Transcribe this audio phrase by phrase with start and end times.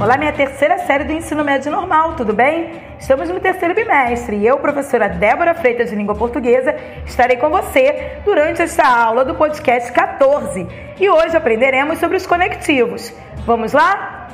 [0.00, 2.80] Olá, minha terceira série do ensino médio normal, tudo bem?
[2.98, 6.74] Estamos no terceiro bimestre e eu, professora Débora Freitas de Língua Portuguesa,
[7.04, 10.66] estarei com você durante esta aula do podcast 14
[10.98, 13.12] e hoje aprenderemos sobre os conectivos.
[13.44, 14.26] Vamos lá?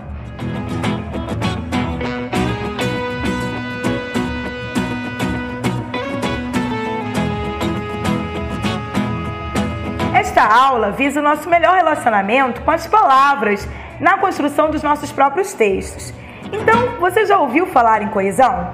[10.15, 13.69] Esta aula visa o nosso melhor relacionamento com as palavras
[14.01, 16.13] na construção dos nossos próprios textos.
[16.53, 18.73] Então, você já ouviu falar em coesão?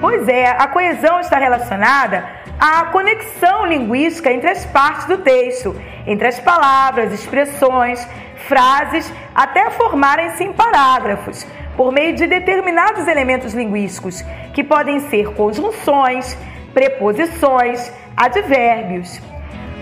[0.00, 5.74] Pois é, a coesão está relacionada à conexão linguística entre as partes do texto,
[6.06, 8.06] entre as palavras, expressões,
[8.46, 11.46] frases, até formarem-se em parágrafos,
[11.76, 16.36] por meio de determinados elementos linguísticos, que podem ser conjunções,
[16.74, 19.20] preposições, advérbios.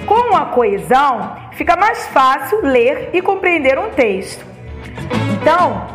[0.06, 4.53] Com a coesão, fica mais fácil ler e compreender um texto.
[5.44, 5.86] Então,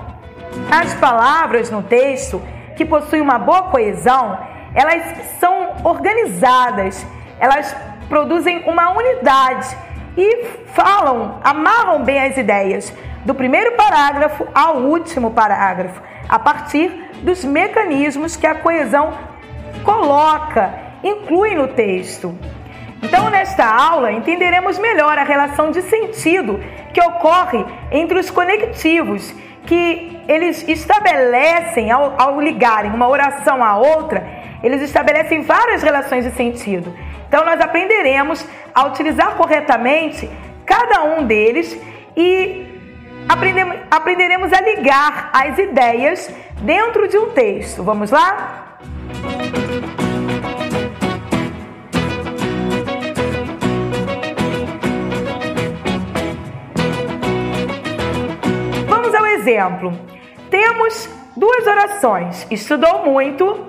[0.70, 2.40] as palavras no texto
[2.78, 4.38] que possuem uma boa coesão,
[4.76, 5.02] elas
[5.40, 7.04] são organizadas,
[7.40, 7.76] elas
[8.08, 9.76] produzem uma unidade
[10.16, 12.94] e falam, amarram bem as ideias
[13.26, 19.16] do primeiro parágrafo ao último parágrafo, a partir dos mecanismos que a coesão
[19.84, 20.72] coloca,
[21.04, 22.38] inclui no texto.
[23.02, 26.60] Então, nesta aula, entenderemos melhor a relação de sentido
[26.94, 29.34] que ocorre entre os conectivos,
[29.66, 34.26] que eles estabelecem, ao, ao ligarem uma oração à outra,
[34.64, 36.94] eles estabelecem várias relações de sentido.
[37.28, 40.30] Então, nós aprenderemos a utilizar corretamente
[40.66, 41.80] cada um deles
[42.16, 42.66] e
[43.90, 46.30] aprenderemos a ligar as ideias
[46.62, 47.84] dentro de um texto.
[47.84, 48.80] Vamos lá?
[59.50, 59.92] Exemplo,
[60.50, 63.66] temos duas orações: estudou muito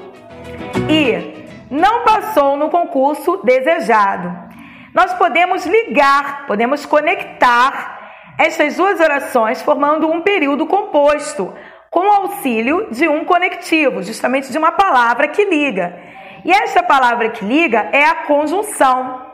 [0.89, 4.51] e não passou no concurso desejado.
[4.93, 7.99] Nós podemos ligar, podemos conectar
[8.39, 11.53] estas duas orações formando um período composto
[11.91, 15.99] com o auxílio de um conectivo, justamente de uma palavra que liga.
[16.45, 19.27] E essa palavra que liga é a conjunção.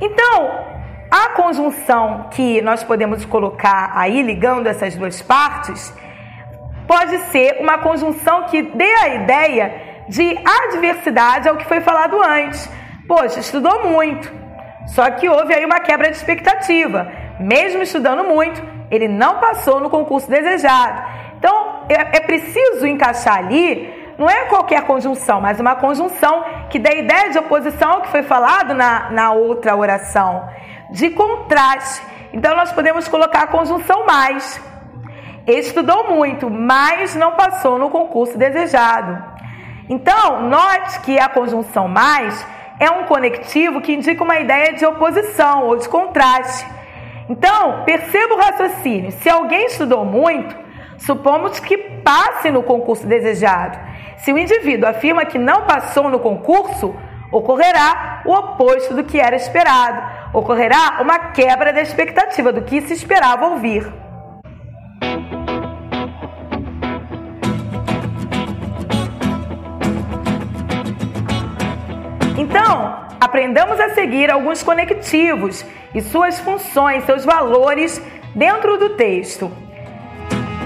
[0.00, 0.73] Então,
[1.14, 5.94] a conjunção que nós podemos colocar aí, ligando essas duas partes,
[6.88, 12.68] pode ser uma conjunção que dê a ideia de adversidade ao que foi falado antes.
[13.06, 14.32] Poxa, estudou muito,
[14.88, 17.06] só que houve aí uma quebra de expectativa.
[17.38, 18.60] Mesmo estudando muito,
[18.90, 21.00] ele não passou no concurso desejado.
[21.38, 27.02] Então, é, é preciso encaixar ali, não é qualquer conjunção, mas uma conjunção que dê
[27.02, 30.52] ideia de oposição ao que foi falado na, na outra oração
[30.94, 32.00] de contraste.
[32.32, 34.60] Então nós podemos colocar a conjunção mais.
[35.46, 39.22] Estudou muito, mas não passou no concurso desejado.
[39.88, 42.46] Então, note que a conjunção mais
[42.80, 46.64] é um conectivo que indica uma ideia de oposição ou de contraste.
[47.28, 49.12] Então, perceba o raciocínio.
[49.12, 50.56] Se alguém estudou muito,
[50.96, 53.78] supomos que passe no concurso desejado.
[54.18, 56.94] Se o indivíduo afirma que não passou no concurso,
[57.30, 62.92] ocorrerá o oposto do que era esperado ocorrerá uma quebra da expectativa do que se
[62.92, 63.86] esperava ouvir.
[72.36, 78.02] Então, aprendamos a seguir alguns conectivos e suas funções, seus valores
[78.34, 79.50] dentro do texto.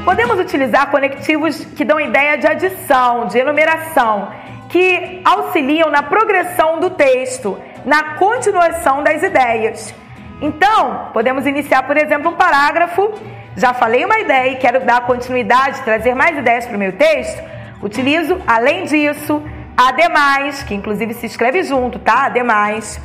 [0.02, 4.32] Podemos utilizar conectivos que dão ideia de adição, de enumeração,
[4.70, 7.58] que auxiliam na progressão do texto
[7.88, 9.94] na continuação das ideias.
[10.42, 13.14] Então, podemos iniciar, por exemplo, um parágrafo.
[13.56, 17.42] Já falei uma ideia e quero dar continuidade, trazer mais ideias para o meu texto.
[17.82, 19.42] Utilizo, além disso,
[19.74, 22.26] ademais, que inclusive se escreve junto, tá?
[22.26, 23.00] Ademais.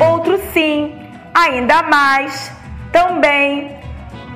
[0.00, 0.98] Outro sim,
[1.34, 2.50] ainda mais,
[2.90, 3.78] também,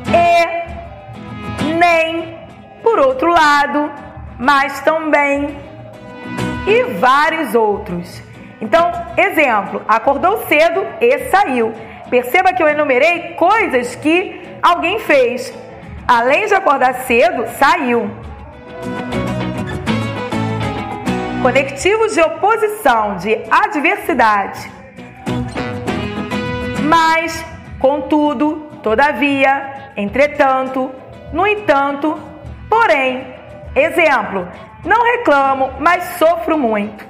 [0.07, 2.38] e, nem,
[2.83, 3.91] por outro lado,
[4.38, 5.56] mas também,
[6.67, 8.30] e vários outros.
[8.61, 11.73] Então, exemplo, acordou cedo e saiu.
[12.11, 15.53] Perceba que eu enumerei coisas que alguém fez.
[16.07, 18.11] Além de acordar cedo, saiu.
[21.41, 24.71] Conectivos de oposição, de adversidade.
[26.83, 27.43] Mas,
[27.79, 30.91] contudo, todavia, entretanto,
[31.33, 32.19] no entanto,
[32.69, 33.41] porém.
[33.75, 34.49] Exemplo,
[34.85, 37.10] não reclamo, mas sofro muito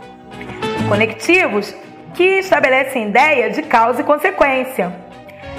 [0.91, 1.73] conectivos
[2.15, 4.93] que estabelecem ideia de causa e consequência.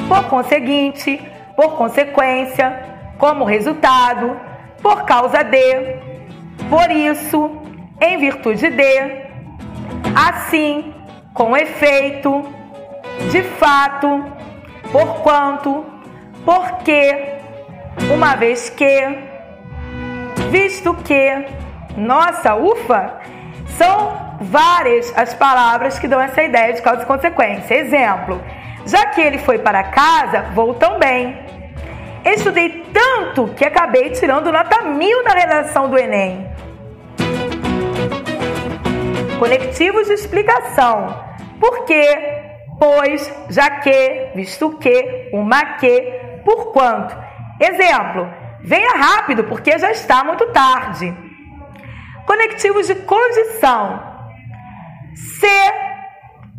[0.10, 1.22] Por conseguinte,
[1.56, 2.84] por consequência,
[3.18, 4.38] como resultado,
[4.82, 5.96] por causa de,
[6.70, 7.50] por isso,
[8.02, 9.00] em virtude de,
[10.14, 10.94] assim,
[11.34, 12.44] com efeito,
[13.32, 14.26] de fato,
[14.92, 15.86] porquanto,
[16.44, 17.38] porque,
[18.14, 19.18] uma vez que,
[20.50, 21.46] visto que,
[21.96, 23.14] nossa, ufa,
[23.78, 27.76] são várias as palavras que dão essa ideia de causa e consequência.
[27.76, 28.42] Exemplo,
[28.86, 31.38] já que ele foi para casa, vou também.
[32.26, 36.50] Estudei tanto que acabei tirando nota mil na redação do Enem.
[39.40, 41.16] Conectivos de explicação.
[41.60, 42.42] Por quê?
[42.80, 46.02] Pois, já que, visto que, uma que,
[46.44, 47.16] por quanto.
[47.60, 48.28] Exemplo,
[48.62, 51.16] venha rápido porque já está muito tarde.
[52.26, 54.11] Conectivos de condição.
[55.16, 55.74] Se,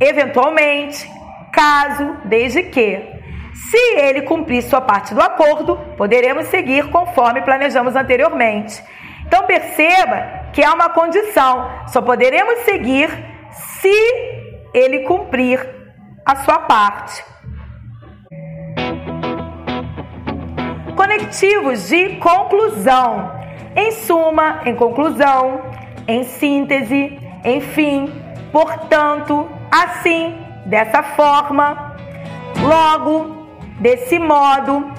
[0.00, 1.08] eventualmente,
[1.52, 3.10] caso, desde que.
[3.54, 8.82] Se ele cumprir sua parte do acordo, poderemos seguir conforme planejamos anteriormente.
[9.26, 13.08] Então perceba que há uma condição, só poderemos seguir
[13.50, 13.88] se
[14.74, 15.58] ele cumprir
[16.24, 17.24] a sua parte.
[20.96, 23.40] Conectivos de conclusão.
[23.74, 25.62] Em suma, em conclusão,
[26.06, 28.12] em síntese, enfim,
[28.52, 31.96] portanto, assim, dessa forma,
[32.60, 33.48] logo,
[33.80, 34.92] desse modo,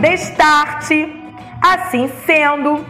[0.00, 2.84] destarte, assim sendo.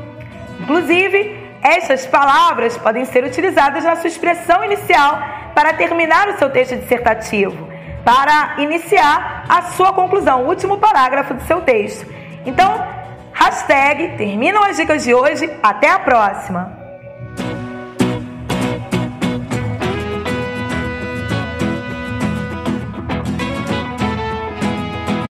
[0.61, 5.19] Inclusive, estas palavras podem ser utilizadas na sua expressão inicial
[5.55, 7.69] para terminar o seu texto dissertativo,
[8.05, 12.07] para iniciar a sua conclusão, o último parágrafo do seu texto.
[12.45, 12.87] Então,
[13.33, 15.51] hashtag terminam as dicas de hoje.
[15.63, 16.86] Até a próxima!